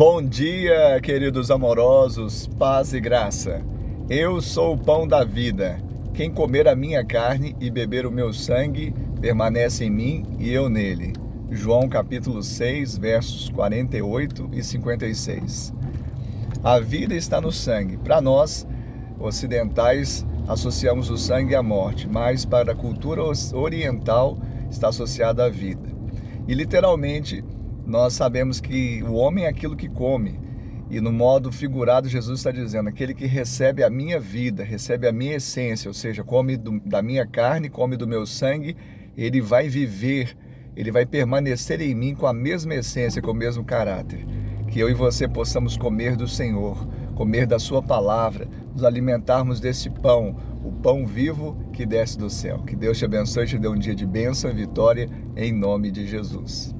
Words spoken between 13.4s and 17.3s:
48 e 56. A vida